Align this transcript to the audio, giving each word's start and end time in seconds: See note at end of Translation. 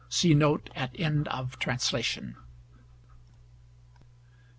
See 0.09 0.33
note 0.33 0.71
at 0.75 0.99
end 0.99 1.27
of 1.27 1.59
Translation. 1.59 2.35